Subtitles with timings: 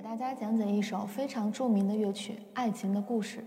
[0.00, 3.40] 给大家讲解一首非常著名的乐曲《爱情的故事》。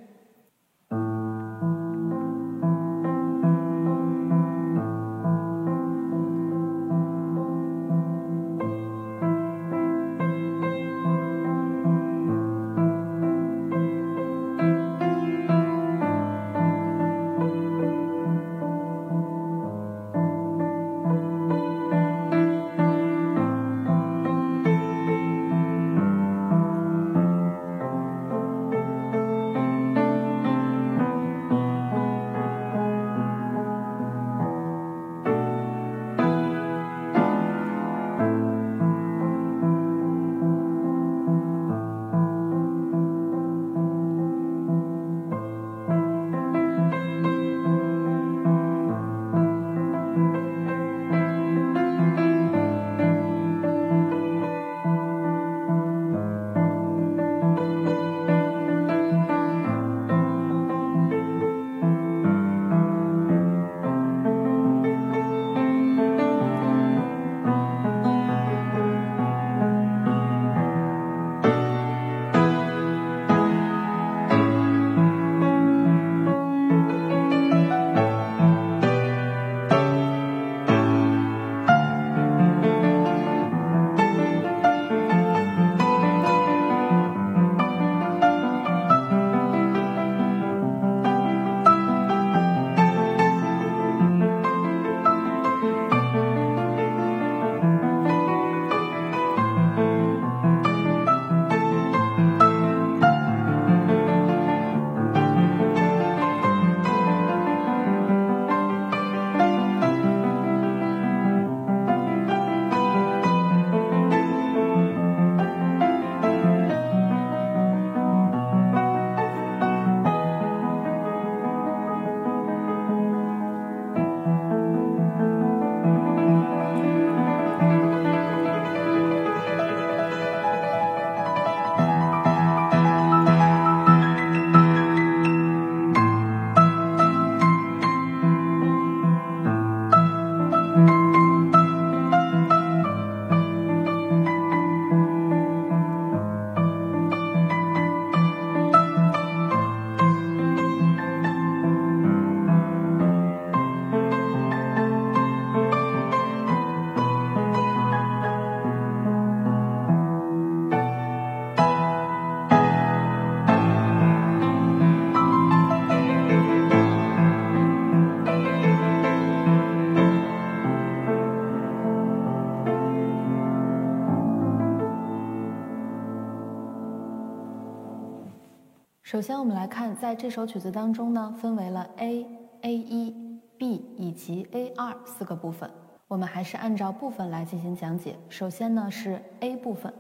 [179.14, 182.26] 首先，我们来看，在这首曲子当中呢，分为了 A、
[182.62, 183.16] A 一、
[183.60, 185.70] B 以及 A 二四个部分。
[186.08, 188.16] 我们还是按照部分来进行讲解。
[188.28, 189.94] 首先呢，是 A 部分。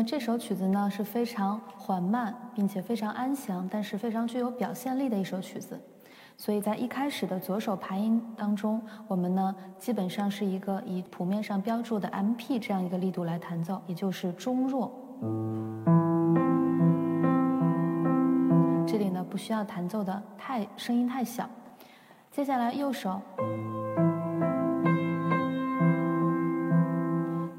[0.00, 5.78] 么这首曲子呢是非常缓慢，并且非常安详，但是非常具有表现力的一首曲子。
[6.38, 14.90] 所以在一开始的左手琶音当中，我们呢基本上是一个以谱面上标注的 M P 这样一个力度来弹奏，也就是中弱。
[18.86, 21.46] 这里呢不需要弹奏的太声音太小。
[22.30, 23.20] 接下来右手。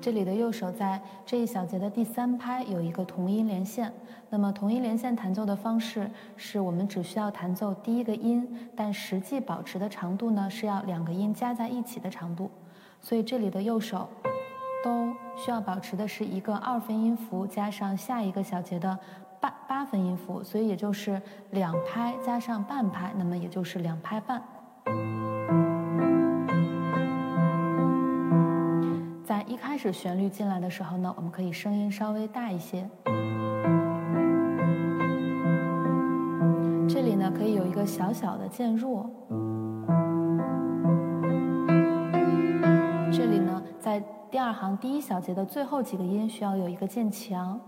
[0.01, 3.93] 这里的右手在这一小节的第三拍有一个同音连线，
[4.31, 12.49] 那么同音连线弹奏的方式是我们只需要弹奏第一个音，但实际保持的长度呢是要两个音加在一起的长度，
[12.99, 14.09] 所以这里的右手
[14.83, 18.97] 都需要保持的是一个二分音符加上下一个小节的
[19.39, 21.21] 八八分音符，所以也就是
[21.51, 24.41] 两拍加上半拍，那么也就是两拍半。
[29.81, 32.87] 始旋律进来的时候呢，我们可以声音稍微大一些。
[36.87, 39.09] 这里呢可以有一个小小的渐弱。
[43.11, 43.99] 这里呢在
[44.29, 47.59] 第二行第一小节的最后几个音需要有一个渐强。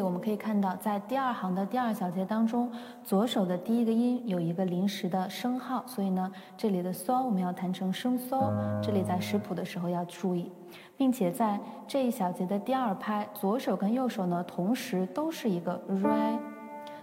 [0.00, 2.72] 里我们可以看到，在第二行的第二小节当中，
[3.04, 8.50] 左手的第一个音有一个临时的升号，所以呢，这里的嗦我们要弹成升嗦，
[8.82, 10.50] 这里在识谱的时候要注意，
[10.96, 16.38] 并且在这一小节的第二拍，左手跟右手呢同时都是一个 re，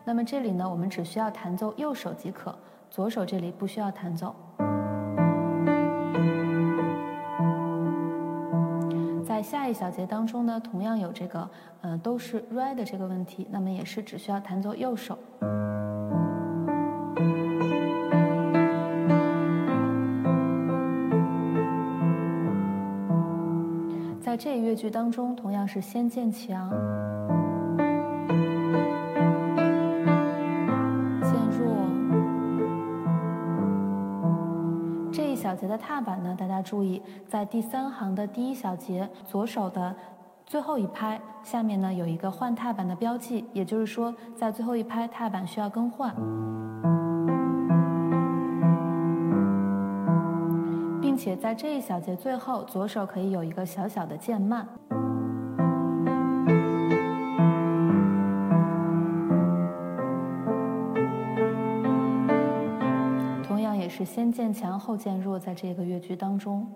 [0.04, 2.58] 那么这里呢，我们只需要弹奏右手即可，
[2.90, 4.36] 左手这里不需要弹奏。
[9.38, 11.48] 在下一小节当中呢，同样有这个，
[11.82, 15.16] 呃，都是 re 的这个问题，那么也是只需要弹奏右手。
[24.20, 26.72] 在这一乐句当中，同样是先建强。
[35.48, 39.96] 小节的踏板呢，大家注意，在第三行的第一小节左手的
[40.46, 46.14] 最后一拍下面呢有一个换踏板的标记，也就是说，在最后一拍踏板需要更换，
[51.00, 54.68] 并且在这一小节最后左手可以有一个小小的渐慢。
[63.98, 66.68] 是先渐强后渐弱，在这个乐句当中。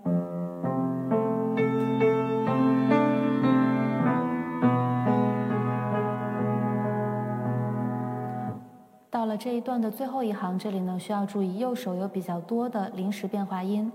[9.11, 13.91] 到了这一段的最后一行，这里呢需要注意，右手有比较多的临时变化音，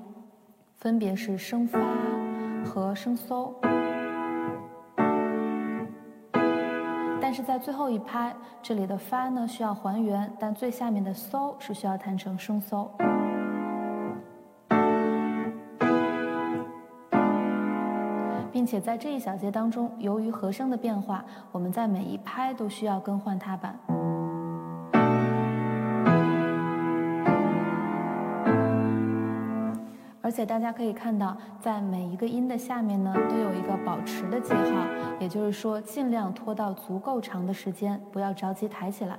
[0.77, 1.81] 分别是升发
[2.65, 3.51] 和升嗦。
[7.29, 8.33] 但是在最后一拍，
[8.63, 12.87] 这里的发呢需要还原，但最下面的嗦是需要弹成升嗦。
[18.53, 23.77] 并且在这一小节当中，由于和声的变化，我们在每一拍都需要更换踏板。
[30.37, 34.85] 且大家可以看到，在每一个音的下面呢，都有一个保持的记号，
[35.19, 39.19] 也就是说，尽量拖到足够长的时间，不要着急抬起来。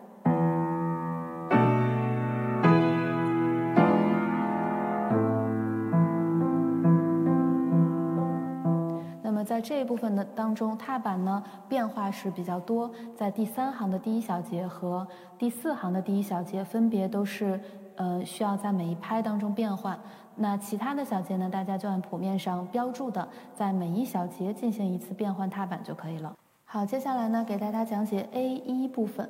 [9.24, 12.92] 那么在这一部分的当中，踏板呢变化是比较多。
[13.16, 15.08] 在第三行的第一小节和
[15.40, 17.60] 第四行的第一小节，分别都是
[17.96, 20.00] 呃需要在每一拍当中变换。
[20.38, 26.36] 那其他的小节呢，大家就按谱面上标注的，在每一小节进行一次变换踏板就可以了。
[26.64, 29.30] 好，接下来呢，给大家讲解 A 一部分。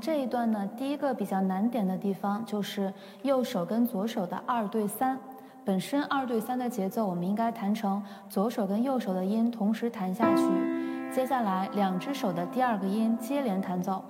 [0.00, 5.18] 这一段呢，第一个比较难点的地方就是右手跟左手的二对三。
[5.64, 10.42] 本身二对三的节奏，我们应该弹成左手跟右手的音同时弹下去，
[11.12, 14.02] 接下来两只手的第二个音接连弹奏，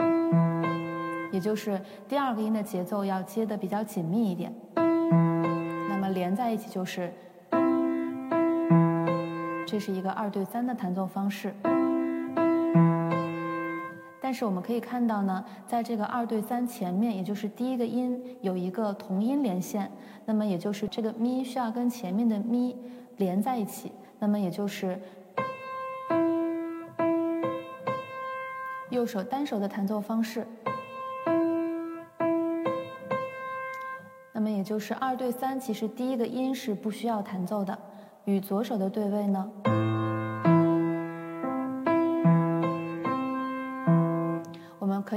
[1.32, 4.54] 也就是第二个音的节奏要接的比较紧密一点。
[4.76, 7.12] 那么连在一起就是，
[9.66, 11.52] 这是一个二对三的弹奏方式。
[14.28, 19.90] 但是我们可以看到呢，在这个二对三前面，也就是第一个音有一个同音连线，
[20.26, 22.76] 那么也就是这个咪需要跟前面的咪
[23.16, 25.00] 连在一起，那么也就是
[28.90, 30.46] 右手单手的弹奏方式，
[34.34, 37.78] 那么也就是二对三，其实第一个音是不需要弹奏的，
[38.26, 39.50] 与左手的对位呢。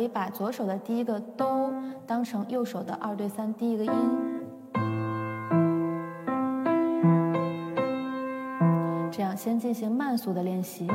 [0.01, 1.71] 可以把左手的第一个哆
[2.07, 3.93] 当成右手的二对三第一个音，
[9.11, 10.87] 这样先进行慢速的练习。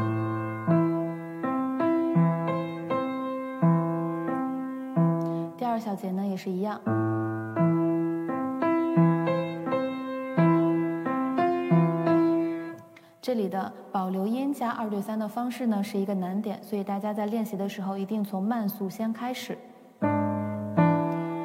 [5.56, 6.80] 第二小节呢也是一样。
[13.26, 19.58] 这里的保留音加二对三的方式呢是一个难点，所以大家在练习的时候一定从慢速先开始。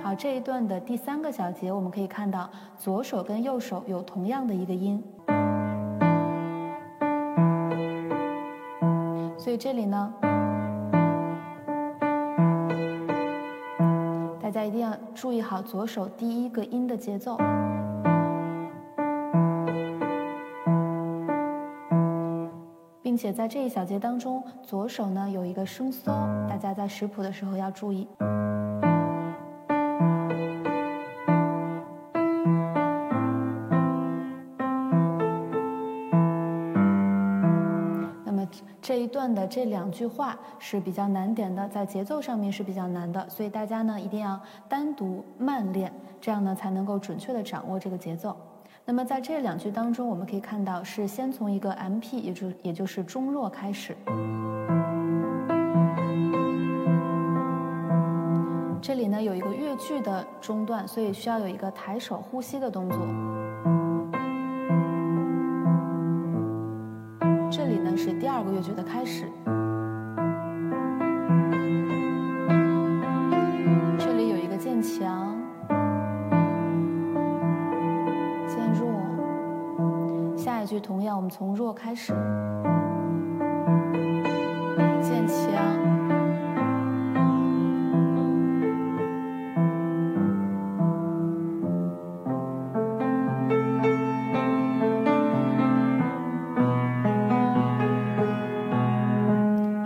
[0.03, 2.47] 好，这一段的第三个小节，我们可以看到
[2.77, 5.03] 左手跟右手有同样的一个音，
[9.35, 10.13] 所以这里呢，
[14.39, 17.39] 大家一定要注意好左手第一个音的节奏。
[23.21, 26.05] 且在这一小节当中，左手呢有一个升嗦，
[26.49, 28.07] 大家在识谱的时候要注意。
[38.25, 38.49] 那么
[38.81, 48.35] 这一段的这两句话是比较难点的，在节奏上面是比较难的，所以大家呢一定要单独慢练，这样呢才能够准确的掌握这个节奏。
[48.83, 53.95] 那么在这两句当中，我们可以看到是先从一个 M P，也就也就是中弱开始。
[58.81, 62.97] 这里呢有一个乐句的中断，所以需要有一个抬手呼吸的动作。
[67.49, 69.25] 这里呢是第二个乐句的开始。
[80.71, 82.13] 下一句同样，我们从弱开始，
[85.01, 85.37] 渐强。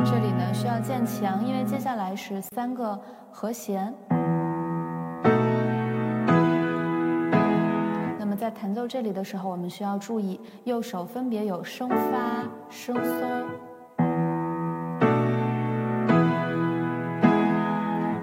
[0.06, 3.00] 这里呢需要渐强，因为接下来是三个
[3.32, 3.92] 和弦。
[8.46, 13.44] 在弹奏这里的时候，我们需要注意右手分别有升发、升嗦。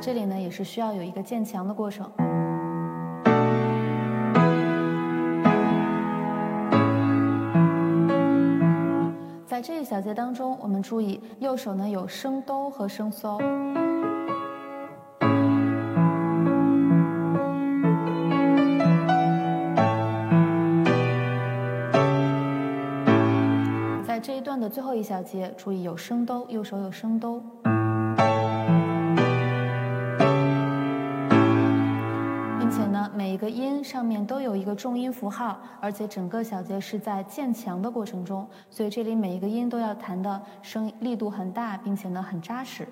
[0.01, 2.09] 这里呢也是需要有一个渐强的过程。
[9.45, 13.43] 在这一小节当中，我们注意右手呢有升哆和升嗦。
[24.93, 27.43] 后一小节，注意有升哆，右手有升哆，
[32.59, 42.87] 并且呢，每一个音上面都有一个重音符号，而且整个小节是在渐强的过程中，所以这里每一个音都要弹的声力度很大，并且呢很扎实。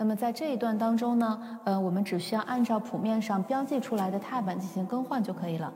[0.00, 5.74] 那么在这一段当中呢，呃，我们只需要按照谱面上标记出来的踏板进行更换就可以了。